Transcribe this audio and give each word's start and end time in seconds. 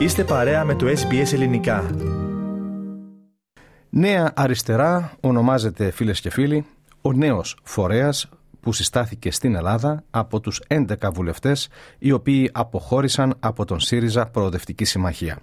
Είστε 0.00 0.24
παρέα 0.24 0.64
με 0.64 0.74
το 0.74 0.86
SBS 0.86 1.32
Ελληνικά. 1.32 1.90
Νέα 3.90 4.32
Αριστερά 4.36 5.12
ονομάζεται 5.20 5.90
φίλες 5.90 6.20
και 6.20 6.30
φίλοι 6.30 6.64
ο 7.00 7.12
νέος 7.12 7.56
φορέας 7.62 8.28
που 8.60 8.72
συστάθηκε 8.72 9.30
στην 9.30 9.54
Ελλάδα 9.54 10.04
από 10.10 10.40
τους 10.40 10.62
11 10.68 10.84
βουλευτές 11.12 11.68
οι 11.98 12.12
οποίοι 12.12 12.50
αποχώρησαν 12.52 13.34
από 13.40 13.64
τον 13.64 13.80
ΣΥΡΙΖΑ 13.80 14.26
Προοδευτική 14.26 14.84
Συμμαχία. 14.84 15.38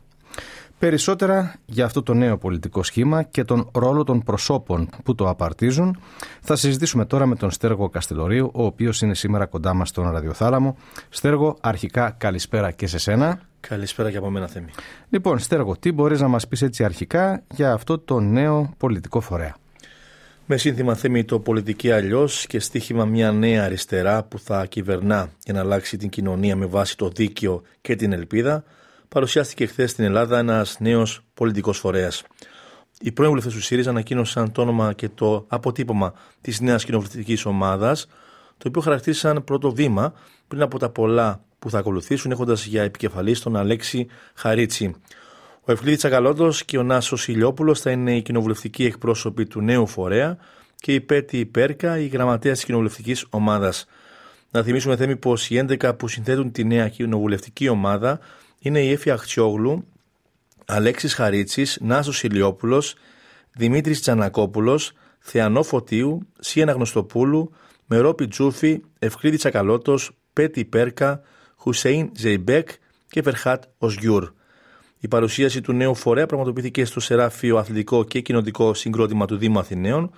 Περισσότερα 0.79 1.55
για 1.65 1.85
αυτό 1.85 2.03
το 2.03 2.13
νέο 2.13 2.37
πολιτικό 2.37 2.83
σχήμα 2.83 3.23
και 3.23 3.43
τον 3.43 3.69
ρόλο 3.73 4.03
των 4.03 4.23
προσώπων 4.23 4.89
που 5.03 5.15
το 5.15 5.29
απαρτίζουν 5.29 5.99
θα 6.41 6.55
συζητήσουμε 6.55 7.05
τώρα 7.05 7.25
με 7.25 7.35
τον 7.35 7.51
Στέργο 7.51 7.89
Καστελορίου, 7.89 8.51
ο 8.53 8.65
οποίος 8.65 9.01
είναι 9.01 9.15
σήμερα 9.15 9.45
κοντά 9.45 9.73
μας 9.73 9.89
στον 9.89 10.11
ραδιοθάλαμο. 10.11 10.77
Στέργο, 11.09 11.57
αρχικά 11.61 12.11
καλησπέρα 12.11 12.71
και 12.71 12.87
σε 12.87 12.97
σένα. 12.97 13.41
Καλησπέρα 13.59 14.11
και 14.11 14.17
από 14.17 14.29
μένα 14.29 14.47
Θέμη. 14.47 14.69
Λοιπόν, 15.09 15.39
Στέργο, 15.39 15.77
τι 15.77 15.91
μπορείς 15.91 16.21
να 16.21 16.27
μας 16.27 16.47
πεις 16.47 16.61
έτσι 16.61 16.83
αρχικά 16.83 17.43
για 17.53 17.71
αυτό 17.71 17.99
το 17.99 18.19
νέο 18.19 18.73
πολιτικό 18.77 19.19
φορέα; 19.19 19.55
Με 20.45 20.57
σύνθημα 20.57 20.95
Θέμη 20.95 21.23
το 21.23 21.39
πολιτική 21.39 21.91
αλλιώς 21.91 22.47
και 22.47 22.59
στοίχημα 22.59 23.05
μια 23.05 23.31
νέα 23.31 23.63
αριστερά 23.63 24.23
που 24.23 24.39
θα 24.39 24.65
κυβερνά 24.65 25.29
για 25.43 25.53
να 25.53 25.59
αλλάξει 25.59 25.97
την 25.97 26.09
κοινωνία 26.09 26.55
με 26.55 26.65
βάση 26.65 26.97
το 26.97 27.09
δίκαιο 27.09 27.61
και 27.81 27.95
την 27.95 28.13
ελπίδα, 28.13 28.63
παρουσιάστηκε 29.09 29.65
χθες 29.65 29.91
στην 29.91 30.03
Ελλάδα 30.03 30.37
ένας 30.37 30.79
νέος 30.79 31.21
πολιτικός 31.33 31.77
φορέας. 31.77 32.23
Οι 32.99 33.11
πρώην 33.11 33.29
βουλευτές 33.29 33.53
του 33.53 33.61
ΣΥΡΙΖΑ 33.61 33.89
ανακοίνωσαν 33.89 34.51
το 34.51 34.61
όνομα 34.61 34.93
και 34.93 35.09
το 35.09 35.45
αποτύπωμα 35.47 36.13
της 36.41 36.59
νέας 36.59 36.85
κοινοβουλευτικής 36.85 37.45
ομάδας, 37.45 38.07
το 38.57 38.67
οποίο 38.67 38.81
χαρακτήρισαν 38.81 39.43
πρώτο 39.43 39.71
βήμα 39.73 40.13
πριν 40.47 40.61
από 40.61 40.79
τα 40.79 40.89
πολλά 40.89 41.41
που 41.59 41.69
θα 41.69 41.79
ακολουθήσουν, 41.79 42.31
έχοντας 42.31 42.65
για 42.65 42.83
επικεφαλής 42.83 43.39
τον 43.39 43.55
Αλέξη 43.55 44.07
Χαρίτσι. 44.33 44.95
Ο 45.61 45.71
Ευκλήδης 45.71 45.97
Τσακαλώτος 45.97 46.65
και 46.65 46.77
ο 46.77 46.83
Νάσος 46.83 47.27
Ηλιόπουλος 47.27 47.79
θα 47.79 47.91
είναι 47.91 48.15
οι 48.15 48.21
κοινοβουλευτικοί 48.21 48.85
εκπρόσωποι 48.85 49.45
του 49.45 49.61
νέου 49.61 49.87
φορέα 49.87 50.37
και 50.75 50.93
η 50.93 51.01
Πέτη 51.01 51.45
Πέρκα, 51.45 51.99
η 51.99 52.07
γραμματέα 52.07 52.53
της 52.53 52.65
κοινοβουλευτικής 52.65 53.25
ομάδας. 53.29 53.85
Να 54.51 54.63
θυμίσουμε 54.63 54.95
θέμη 54.95 55.15
πως 55.15 55.49
οι 55.49 55.55
11 55.55 55.95
που 55.97 56.07
συνθέτουν 56.07 56.51
τη 56.51 56.63
νέα 56.63 56.89
κοινοβουλευτική 56.89 57.67
ομάδα 57.67 58.19
είναι 58.59 58.79
η 58.79 58.91
Έφη 58.91 59.11
Αχτσιόγλου, 59.11 59.85
Αλέξης 60.65 61.13
Χαρίτσης, 61.13 61.77
Νάσος 61.81 62.23
Ηλιόπουλος, 62.23 62.95
Δημήτρης 63.53 64.01
Τσανακόπουλος, 64.01 64.91
Θεανό 65.19 65.63
Φωτίου, 65.63 66.27
Σία 66.39 66.71
Αναγνωστοπούλου, 66.71 67.51
Μερόπη 67.85 68.27
Τζούφη, 68.27 68.81
Ευκλείδης 68.99 69.37
Τσακαλώτος, 69.37 70.11
Πέτη 70.33 70.65
Πέρκα, 70.65 71.21
Χουσεΐν 71.55 72.09
Ζεϊμπέκ 72.17 72.69
και 73.09 73.21
Φερχάτ 73.21 73.63
Οζγκιούρ. 73.77 74.31
Η 74.99 75.07
παρουσίαση 75.07 75.61
του 75.61 75.73
νέου 75.73 75.95
φορέα 75.95 76.25
πραγματοποιήθηκε 76.25 76.85
στο 76.85 76.99
Σεράφιο 76.99 77.57
Αθλητικό 77.57 78.03
και 78.03 78.19
Κοινοτικό 78.21 78.73
Συγκρότημα 78.73 79.25
του 79.25 79.37
Δήμου 79.37 79.59
Αθηναίων, 79.59 80.11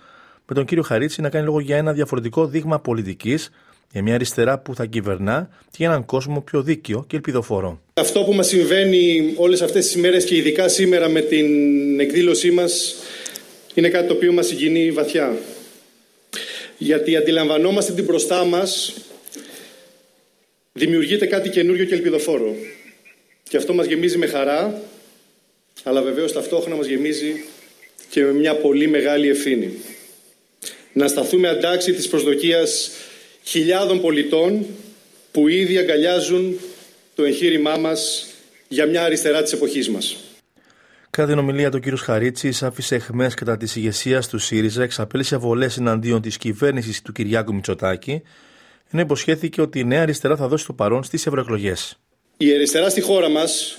με 0.46 0.56
τον 0.56 0.66
κύριο 0.66 0.84
Χαρίτση 0.84 1.22
να 1.22 1.30
κάνει 1.30 1.46
λόγο 1.46 1.60
για 1.60 1.78
ένα 1.78 1.94
διαφορετικό 1.94 2.48
δείγμα 2.48 2.80
πολιτικής, 2.80 3.50
για 3.92 4.02
μια 4.02 4.14
αριστερά 4.14 4.60
που 4.60 4.76
θα 4.76 4.86
κυβερνά 4.86 5.50
και 5.66 5.76
για 5.78 5.88
έναν 5.88 6.06
κόσμο 6.06 6.42
πιο 6.42 6.62
δίκαιο 6.64 7.04
και 7.08 7.16
ελπιδοφόρο. 7.16 7.82
Αυτό 7.94 8.24
που 8.24 8.34
μας 8.34 8.48
συμβαίνει 8.48 9.34
όλες 9.36 9.62
αυτές 9.62 9.86
τις 9.86 9.96
ημέρες 9.96 10.18
και 10.18 10.36
ειδικά 10.36 10.68
σήμερα 10.68 11.10
με 11.10 11.22
την 11.22 12.00
εκδήλωσή 12.00 12.52
μας 12.52 12.96
είναι 13.74 13.90
κάτι 13.90 14.08
το 14.08 14.14
οποίο 14.14 14.34
μας 14.34 14.48
συγκινεί 14.48 14.92
βαθιά. 14.92 15.38
Γιατί 16.78 17.16
αντιλαμβανόμαστε 17.16 17.94
την 17.94 18.04
μπροστά 18.04 18.44
μας 18.46 18.94
δημιουργείται 20.74 21.26
κάτι 21.26 21.50
καινούριο 21.50 21.86
και 21.86 21.94
ελπιδοφόρο. 21.94 22.56
Και 23.50 23.58
αυτό 23.58 23.74
μας 23.74 23.86
γεμίζει 23.86 24.18
με 24.18 24.26
χαρά, 24.26 24.82
αλλά 25.84 26.02
βεβαίως 26.02 26.32
ταυτόχρονα 26.32 26.76
μας 26.76 26.88
γεμίζει 26.88 27.44
και 28.10 28.24
με 28.24 28.32
μια 28.32 28.56
πολύ 28.56 28.88
μεγάλη 28.88 29.30
ευθύνη. 29.30 29.74
Να 30.94 31.08
σταθούμε 31.08 31.48
αντάξει 31.48 31.94
της 31.94 32.08
προσδοκίας 32.08 32.92
χιλιάδων 33.50 34.02
πολιτών 34.02 34.66
που 35.32 35.48
ήδη 35.48 35.78
αγκαλιάζουν 35.78 36.60
το 37.16 37.24
εγχείρημά 37.24 37.78
μας 37.78 38.28
για 38.68 38.86
μια 38.86 39.04
αριστερά 39.04 39.44
της 39.44 39.52
εποχής 39.52 39.90
μας. 39.90 40.18
Κατά 41.10 41.28
την 41.28 41.38
ομιλία 41.38 41.70
του 41.70 41.80
κ. 41.80 41.98
Χαρίτση, 41.98 42.54
άφησε 42.62 42.96
εχμές 42.96 43.34
κατά 43.34 43.58
της 43.58 43.76
ηγεσίας 43.76 44.28
του 44.28 44.38
ΣΥΡΙΖΑ, 44.38 44.84
εξαπέλυσε 44.84 45.38
βολές 45.38 45.78
εναντίον 45.78 46.22
της 46.22 46.38
κυβέρνησης 46.38 47.02
του 47.02 47.12
Κυριάκου 47.12 47.54
Μητσοτάκη, 47.54 48.22
ενώ 48.92 49.02
υποσχέθηκε 49.02 49.62
ότι 49.62 49.80
η 49.80 49.84
νέα 49.84 50.02
αριστερά 50.02 50.36
θα 50.36 50.48
δώσει 50.48 50.66
το 50.66 50.74
παρόν 50.74 51.04
στις 51.04 51.26
ευρωεκλογές. 51.26 52.00
Η 52.38 52.54
αριστερά 52.54 52.90
στη 52.90 53.02
χώρα 53.02 53.30
μας 53.30 53.78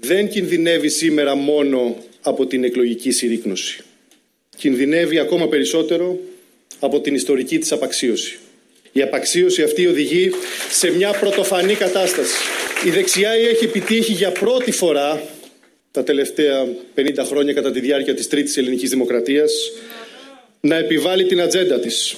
δεν 0.00 0.28
κινδυνεύει 0.28 0.88
σήμερα 0.88 1.34
μόνο 1.34 1.96
από 2.20 2.46
την 2.46 2.64
εκλογική 2.64 3.10
συρρήκνωση. 3.10 3.82
Κινδυνεύει 4.56 5.18
ακόμα 5.18 5.48
περισσότερο 5.48 6.18
από 6.80 7.00
την 7.00 7.14
ιστορική 7.14 7.58
της 7.58 7.72
απαξίωση. 7.72 8.38
Η 8.98 9.02
απαξίωση 9.02 9.62
αυτή 9.62 9.86
οδηγεί 9.86 10.30
σε 10.70 10.90
μια 10.90 11.10
πρωτοφανή 11.10 11.74
κατάσταση. 11.74 12.34
Η 12.86 12.90
δεξιά 12.90 13.30
έχει 13.30 13.64
επιτύχει 13.64 14.12
για 14.12 14.30
πρώτη 14.30 14.70
φορά 14.70 15.22
τα 15.90 16.02
τελευταία 16.02 16.66
50 16.94 17.02
χρόνια 17.26 17.52
κατά 17.52 17.70
τη 17.70 17.80
διάρκεια 17.80 18.14
της 18.14 18.28
Τρίτης 18.28 18.56
Ελληνικής 18.56 18.90
Δημοκρατίας 18.90 19.52
να 20.60 20.76
επιβάλλει 20.76 21.24
την 21.24 21.40
ατζέντα 21.40 21.80
της. 21.80 22.16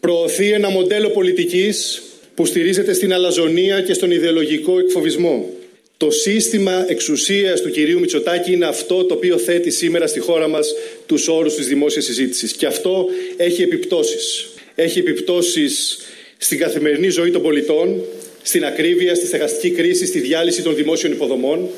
Προωθεί 0.00 0.52
ένα 0.52 0.68
μοντέλο 0.68 1.10
πολιτικής 1.10 2.02
που 2.34 2.46
στηρίζεται 2.46 2.92
στην 2.92 3.12
αλαζονία 3.12 3.80
και 3.80 3.92
στον 3.92 4.10
ιδεολογικό 4.10 4.78
εκφοβισμό. 4.78 5.48
Το 5.96 6.10
σύστημα 6.10 6.84
εξουσίας 6.88 7.60
του 7.60 7.70
κυρίου 7.70 8.00
Μητσοτάκη 8.00 8.52
είναι 8.52 8.66
αυτό 8.66 9.04
το 9.04 9.14
οποίο 9.14 9.38
θέτει 9.38 9.70
σήμερα 9.70 10.06
στη 10.06 10.20
χώρα 10.20 10.48
μας 10.48 10.74
τους 11.06 11.28
όρους 11.28 11.54
της 11.54 11.66
δημόσιας 11.66 12.04
συζήτησης. 12.04 12.52
Και 12.52 12.66
αυτό 12.66 13.06
έχει 13.36 13.62
επιπτώσεις. 13.62 14.49
Έχει 14.74 14.98
επιπτώσεις 14.98 15.98
στην 16.36 16.58
καθημερινή 16.58 17.08
ζωή 17.08 17.30
των 17.30 17.42
πολιτών, 17.42 18.00
στην 18.42 18.64
ακρίβεια, 18.64 19.14
στη 19.14 19.26
στεγαστική 19.26 19.70
κρίση, 19.70 20.06
στη 20.06 20.20
διάλυση 20.20 20.62
των 20.62 20.74
δημόσιων 20.74 21.12
υποδομών. 21.12 21.68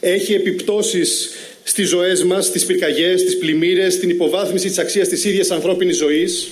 Έχει 0.00 0.34
επιπτώσεις 0.34 1.30
στις 1.62 1.88
ζωές 1.88 2.24
μας, 2.24 2.46
στις 2.46 2.66
πυρκαγιές, 2.66 3.20
στις 3.20 3.38
πλημμύρες, 3.38 3.94
στην 3.94 4.10
υποβάθμιση 4.10 4.68
της 4.68 4.78
αξίας 4.78 5.08
της 5.08 5.24
ίδιας 5.24 5.50
ανθρώπινης 5.50 5.96
ζωής. 5.96 6.50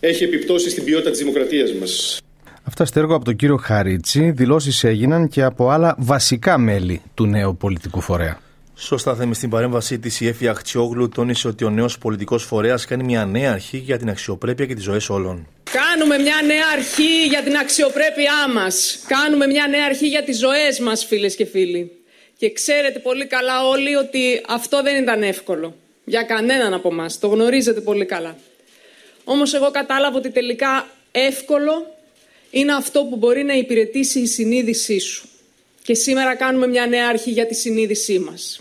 Έχει 0.00 0.24
επιπτώσεις 0.24 0.72
στην 0.72 0.84
ποιότητα 0.84 1.10
της 1.10 1.18
δημοκρατίας 1.18 1.72
μας. 1.72 2.18
Αυτά 2.62 2.84
στέργω 2.84 3.14
από 3.14 3.24
τον 3.24 3.36
κύριο 3.36 3.56
Χαρίτσι. 3.56 4.30
Δηλώσεις 4.30 4.84
έγιναν 4.84 5.28
και 5.28 5.42
από 5.42 5.68
άλλα 5.68 5.94
βασικά 5.98 6.58
μέλη 6.58 7.02
του 7.14 7.26
νέου 7.26 7.56
πολιτικού 7.56 8.00
φορέα. 8.00 8.40
Σωστά, 8.80 9.14
Θέμη, 9.14 9.34
στην 9.34 9.50
παρέμβασή 9.50 9.98
της 9.98 10.20
η 10.20 10.26
Εφη 10.26 10.48
Αχτσιόγλου 10.48 11.08
τόνισε 11.08 11.48
ότι 11.48 11.64
ο 11.64 11.70
νέος 11.70 11.98
πολιτικός 11.98 12.44
φορέας 12.44 12.84
κάνει 12.84 13.04
μια 13.04 13.24
νέα 13.24 13.52
αρχή 13.52 13.76
για 13.76 13.98
την 13.98 14.08
αξιοπρέπεια 14.08 14.66
και 14.66 14.74
τις 14.74 14.84
ζωές 14.84 15.08
όλων. 15.08 15.48
Κάνουμε 15.70 16.18
μια 16.18 16.42
νέα 16.46 16.64
αρχή 16.72 17.26
για 17.28 17.42
την 17.42 17.56
αξιοπρέπειά 17.56 18.48
μας. 18.54 18.98
Κάνουμε 19.06 19.46
μια 19.46 19.66
νέα 19.66 19.84
αρχή 19.84 20.06
για 20.06 20.22
τις 20.24 20.38
ζωές 20.38 20.80
μας, 20.80 21.04
φίλες 21.04 21.34
και 21.36 21.44
φίλοι. 21.44 21.90
Και 22.36 22.52
ξέρετε 22.52 22.98
πολύ 22.98 23.26
καλά 23.26 23.66
όλοι 23.66 23.94
ότι 23.94 24.42
αυτό 24.48 24.82
δεν 24.82 25.02
ήταν 25.02 25.22
εύκολο. 25.22 25.76
Για 26.04 26.22
κανέναν 26.22 26.74
από 26.74 26.88
εμά. 26.88 27.06
Το 27.20 27.28
γνωρίζετε 27.28 27.80
πολύ 27.80 28.04
καλά. 28.04 28.36
Όμως 29.24 29.54
εγώ 29.54 29.70
κατάλαβα 29.70 30.16
ότι 30.16 30.30
τελικά 30.30 30.88
εύκολο 31.12 31.94
είναι 32.50 32.74
αυτό 32.74 33.04
που 33.04 33.16
μπορεί 33.16 33.42
να 33.42 33.54
υπηρετήσει 33.54 34.20
η 34.20 34.26
συνείδησή 34.26 34.98
σου. 34.98 35.28
Και 35.88 35.94
σήμερα 35.94 36.34
κάνουμε 36.34 36.66
μια 36.66 36.86
νέα 36.86 37.08
αρχή 37.08 37.30
για 37.30 37.46
τη 37.46 37.54
συνείδησή 37.54 38.18
μας. 38.18 38.60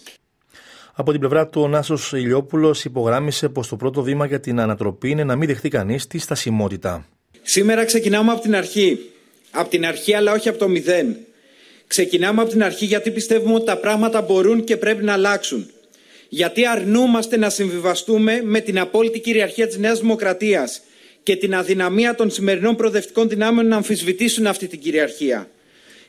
Από 0.94 1.12
την 1.12 1.20
πλευρά 1.20 1.48
του, 1.48 1.62
ο 1.62 1.68
Νάσος 1.68 2.12
Ηλιόπουλος 2.12 2.86
υπογράμμισε 2.86 3.50
πως 3.50 3.68
το 3.68 3.76
πρώτο 3.76 4.02
βήμα 4.02 4.26
για 4.26 4.40
την 4.40 4.60
ανατροπή 4.60 5.10
είναι 5.10 5.24
να 5.24 5.36
μην 5.36 5.48
δεχτεί 5.48 5.70
κανείς 5.70 6.08
τη 6.08 6.18
στασιμότητα. 6.18 7.06
Σήμερα 7.42 7.86
ξεκινάμε 7.86 8.32
από 8.32 8.42
την 8.42 8.56
αρχή. 8.56 9.00
Από 9.52 9.70
την 9.70 9.86
αρχή, 9.86 10.14
αλλά 10.14 10.32
όχι 10.32 10.50
από 10.50 10.58
το 10.58 10.68
μηδέν. 10.68 11.18
Ξεκινάμε 11.88 12.42
από 12.42 12.50
την 12.50 12.64
αρχή 12.64 12.86
γιατί 12.86 13.12
πιστεύουμε 13.12 13.54
ότι 13.54 13.66
τα 13.66 13.78
πράγματα 13.78 14.22
μπορούν 14.22 14.64
και 14.64 14.78
πρέπει 14.78 15.04
να 15.04 15.14
αλλάξουν. 15.14 15.70
Γιατί 16.30 16.68
αρνούμαστε 16.68 17.38
να 17.38 17.50
συμβιβαστούμε 17.50 18.42
με 18.44 18.60
την 18.60 18.80
απόλυτη 18.80 19.20
κυριαρχία 19.20 19.68
της 19.68 19.78
Νέας 19.78 20.00
Δημοκρατίας 20.00 20.82
και 21.24 21.36
την 21.36 21.56
αδυναμία 21.56 22.16
των 22.16 22.30
σημερινών 22.30 22.76
προοδευτικών 22.76 23.30
δυνάμεων 23.30 23.68
να 23.68 23.76
αμφισβητήσουν 23.76 24.48
αυτή 24.48 24.68
την 24.68 24.80
κυριαρχία. 24.80 25.50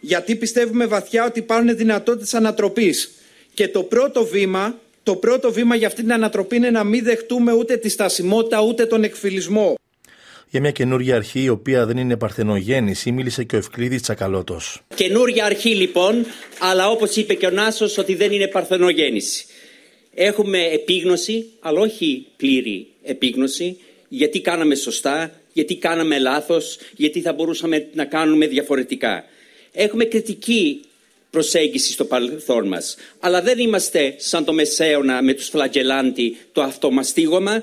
Γιατί 0.01 0.37
πιστεύουμε 0.37 0.87
βαθιά 0.87 1.25
ότι 1.25 1.39
υπάρχουν 1.39 1.77
δυνατότητες 1.77 2.35
ανατροπής. 2.35 3.11
Και 3.55 3.69
το 3.69 3.83
πρώτο 3.83 4.25
βήμα, 4.25 4.79
το 5.03 5.17
πρώτο 5.17 5.53
βήμα 5.53 5.75
για 5.75 5.87
αυτή 5.87 6.01
την 6.01 6.13
ανατροπή 6.13 6.57
είναι 6.57 6.71
να 6.71 6.85
μην 6.85 7.05
δεχτούμε 7.05 7.53
ούτε 7.53 7.77
τη 7.77 7.89
στασιμότητα 7.89 8.63
ούτε 8.63 8.87
τον 8.87 9.05
εκφυλισμό. 9.05 9.75
Για 10.51 10.61
μια 10.61 10.71
καινούργια 10.71 11.17
αρχή 11.17 11.43
η 11.43 11.49
οποία 11.49 11.87
δεν 11.87 11.97
είναι 11.97 12.17
παρθενογέννηση 12.17 13.13
μίλησε 13.13 13.45
και 13.45 13.55
ο 13.55 13.59
Ευκλήδης 13.59 14.03
Τσακαλώτος. 14.03 14.83
Καινούργια 14.95 15.45
αρχή 15.45 15.75
λοιπόν, 15.75 16.27
αλλά 16.59 16.91
όπως 16.91 17.17
είπε 17.17 17.35
και 17.35 17.47
ο 17.47 17.51
Νάσος 17.51 17.99
ότι 17.99 18.15
δεν 18.15 18.33
είναι 18.33 18.47
παρθενογέννηση. 18.47 19.47
Έχουμε 20.15 20.59
επίγνωση, 20.59 21.47
αλλά 21.61 21.81
όχι 21.81 22.27
πλήρη 22.37 22.87
επίγνωση 23.03 23.77
γιατί 24.09 24.41
κάναμε 24.41 24.75
σωστά, 24.75 25.33
γιατί 25.53 25.77
κάναμε 25.77 26.19
λάθος, 26.19 26.79
γιατί 26.97 27.21
θα 27.21 27.33
μπορούσαμε 27.33 27.89
να 27.95 28.05
κάνουμε 28.05 28.47
διαφορετικά. 28.47 29.25
Έχουμε 29.81 30.05
κριτική 30.05 30.81
προσέγγιση 31.31 31.93
στο 31.93 32.05
παρελθόν 32.05 32.69
μας. 32.69 32.97
Αλλά 33.21 33.43
δεν 33.43 33.59
είμαστε 33.59 34.15
σαν 34.17 34.45
το 34.45 34.53
Μεσαίωνα 34.53 35.23
με 35.23 35.33
τους 35.33 35.49
φλαγγελάντι 35.49 36.37
το 36.53 36.63
αυτομαστίγωμα, 36.63 37.63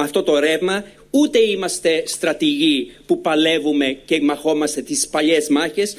αυτό 0.00 0.22
το 0.22 0.38
ρεύμα, 0.38 0.84
ούτε 1.10 1.38
είμαστε 1.38 2.02
στρατηγοί 2.06 2.92
που 3.06 3.20
παλεύουμε 3.20 3.86
και 4.04 4.20
μαχόμαστε 4.22 4.80
τις 4.82 5.08
παλιές 5.08 5.48
μάχες. 5.48 5.96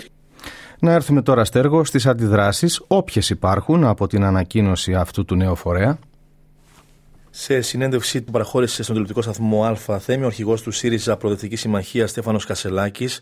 Να 0.79 0.93
έρθουμε 0.93 1.21
τώρα 1.21 1.45
στέργο 1.45 1.83
στις 1.83 2.05
αντιδράσεις, 2.05 2.81
όποιες 2.87 3.29
υπάρχουν 3.29 3.83
από 3.83 4.07
την 4.07 4.23
ανακοίνωση 4.23 4.93
αυτού 4.93 5.25
του 5.25 5.35
νέου 5.35 5.55
φορέα. 5.55 5.99
Σε 7.29 7.61
συνέντευξη 7.61 8.21
που 8.21 8.31
παραχώρησε 8.31 8.83
στον 8.83 8.95
τηλεοπτικό 8.95 9.21
σταθμό 9.21 9.63
Α, 9.63 9.99
Θέμη, 9.99 10.23
ο 10.23 10.27
αρχηγός 10.27 10.61
του 10.61 10.71
ΣΥΡΙΖΑ 10.71 11.17
Προοδευτικής 11.17 11.59
Συμμαχίας 11.59 12.09
Στέφανος 12.09 12.45
Κασελάκης, 12.45 13.21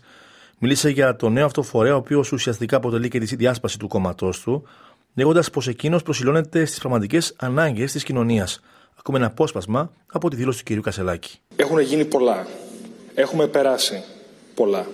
μίλησε 0.58 0.88
για 0.88 1.16
το 1.16 1.28
νέο 1.28 1.44
αυτό 1.44 1.62
φορέα, 1.62 1.94
ο 1.94 1.96
οποίος 1.96 2.32
ουσιαστικά 2.32 2.76
αποτελεί 2.76 3.08
και 3.08 3.18
τη 3.18 3.36
διάσπαση 3.36 3.78
του 3.78 3.88
κόμματός 3.88 4.40
του, 4.40 4.62
λέγοντας 5.14 5.50
πως 5.50 5.68
εκείνος 5.68 6.02
προσιλώνεται 6.02 6.64
στις 6.64 6.78
πραγματικές 6.78 7.34
ανάγκες 7.36 7.92
της 7.92 8.02
κοινωνίας. 8.02 8.60
Ακούμε 8.98 9.18
ένα 9.18 9.26
απόσπασμα 9.26 9.92
από 10.12 10.30
τη 10.30 10.36
δήλωση 10.36 10.58
του 10.58 10.64
κυρίου 10.64 10.82
Κασελάκη. 10.82 11.38
Έχουν 11.56 11.78
γίνει 11.78 12.04
πολλά. 12.04 12.46
Έχουμε 13.14 13.46
περάσει 13.46 14.02
πολλά. 14.54 14.86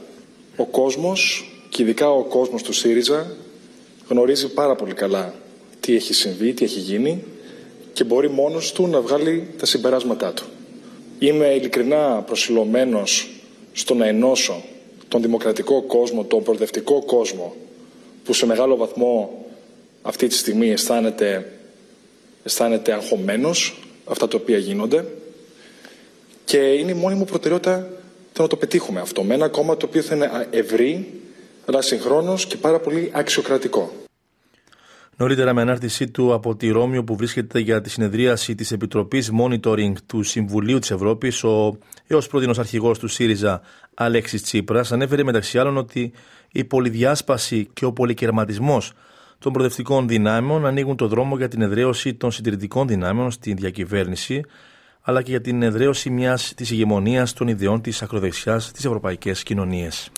Ο 0.57 0.67
κόσμος, 0.67 1.51
και 1.69 1.83
ειδικά 1.83 2.11
ο 2.11 2.25
κόσμος 2.25 2.63
του 2.63 2.73
ΣΥΡΙΖΑ, 2.73 3.27
γνωρίζει 4.09 4.53
πάρα 4.53 4.75
πολύ 4.75 4.95
καλά 4.95 5.35
τι 5.81 5.95
έχει 5.95 6.15
συμβεί, 6.15 6.53
τι 6.53 6.65
έχει 6.65 6.79
γίνει 6.79 7.25
και 7.93 8.05
μπορεί 8.05 8.31
μόνος 8.31 8.73
του 8.73 8.87
να 8.87 9.01
βγάλει 9.01 9.49
τα 9.59 9.67
συμπεράσματά 9.67 10.33
του. 10.33 10.45
Είμαι 11.19 11.47
ειλικρινά 11.47 12.23
προσιλωμένος 12.27 13.31
στο 13.73 13.95
να 13.95 14.07
ενώσω 14.07 14.63
τον 15.13 15.23
δημοκρατικό 15.23 15.83
κόσμο, 15.83 16.25
τον 16.25 16.43
προοδευτικό 16.43 17.03
κόσμο 17.03 17.55
που 18.25 18.33
σε 18.33 18.47
μεγάλο 18.47 18.77
βαθμό 18.77 19.45
αυτή 20.03 20.27
τη 20.27 20.35
στιγμή 20.35 20.71
αισθάνεται, 20.71 21.53
αισθάνεται 22.43 22.93
αγχωμένος 22.93 23.83
αυτά 24.05 24.29
τα 24.29 24.39
οποία 24.41 24.59
γίνονται 24.59 25.05
και 26.45 26.57
είναι 26.57 26.91
η 26.91 26.95
μόνη 26.95 27.15
μου 27.15 27.25
προτεραιότητα 27.25 27.89
το 28.33 28.43
να 28.43 28.49
το 28.49 28.57
πετύχουμε 28.57 29.01
αυτό 29.01 29.23
με 29.23 29.35
ένα 29.35 29.49
κόμμα 29.49 29.77
το 29.77 29.87
οποίο 29.87 30.03
θα 30.03 30.15
είναι 30.15 30.49
ευρύ 30.51 31.21
αλλά 31.67 31.83
συγχρόνως 31.83 32.47
και 32.47 32.57
πάρα 32.57 32.79
πολύ 32.79 33.11
αξιοκρατικό. 33.13 34.02
Νωρίτερα, 35.17 35.55
με 35.55 35.61
ανάρτησή 35.61 36.11
του 36.11 36.33
από 36.35 36.57
τη 36.57 36.71
Ρώμη, 36.71 37.03
που 37.03 37.17
βρίσκεται 37.17 37.59
για 37.59 37.81
τη 37.81 37.91
συνεδρίαση 37.91 38.55
της 38.55 38.73
Επιτροπής 38.73 39.31
Monitoring 39.41 39.93
του 40.07 40.23
Συμβουλίου 40.23 40.79
της 40.79 40.91
Ευρώπης, 40.91 41.45
ο 41.45 41.79
έως 42.07 42.27
πρόδεινο 42.27 42.55
αρχηγός 42.59 42.99
του 42.99 43.09
ΣΥΡΙΖΑ, 43.09 43.61
Αλέξης 43.95 44.43
Τσίπρας, 44.43 44.93
ανέφερε 44.93 45.23
μεταξύ 45.23 45.59
άλλων 45.59 45.77
ότι 45.77 46.13
η 46.53 46.65
πολυδιάσπαση 46.65 47.69
και 47.73 47.85
ο 47.85 47.93
πολυκερματισμό 47.93 48.83
των 49.39 49.53
προοδευτικών 49.53 50.09
δυνάμεων 50.09 50.67
ανοίγουν 50.67 50.97
το 50.97 51.09
δρόμο 51.09 51.37
για 51.37 51.49
την 51.49 51.63
εδραίωση 51.63 52.15
των 52.15 52.31
συντηρητικών 52.31 52.87
δυνάμεων 52.87 53.31
στην 53.31 53.57
διακυβέρνηση, 53.57 54.45
αλλά 55.03 55.23
και 55.23 55.31
για 55.31 55.41
την 55.41 55.63
εδραίωση 55.63 56.11
μιας 56.11 56.53
της 56.57 56.71
ηγεμονίας 56.71 57.33
των 57.33 57.49
ιδεών 57.49 57.81
της 57.81 58.03
ακροδεξιάς 58.03 58.65
στι 58.65 58.83
ευρωπαϊκές 58.87 59.43
κοινωνίες. 59.43 60.11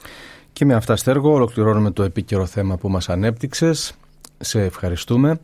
Και 0.52 0.64
με 0.64 0.74
αυτά 0.74 0.96
στέργο 0.96 1.32
ολοκληρώνουμε 1.32 1.90
το 1.90 2.02
επίκαιρο 2.02 2.46
θέμα 2.46 2.76
που 2.76 2.88
μας 2.88 3.08
ανέπτυξες. 3.08 3.94
Σε 4.38 4.62
ευχαριστούμε. 4.62 5.40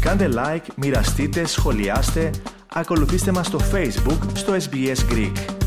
Κάντε 0.00 0.28
like, 0.34 0.66
μοιραστείτε, 0.76 1.46
σχολιάστε, 1.46 2.30
ακολουθήστε 2.74 3.32
μας 3.32 3.46
στο 3.46 3.58
Facebook, 3.72 4.18
στο 4.34 4.54
SBS 4.54 5.12
Greek. 5.12 5.57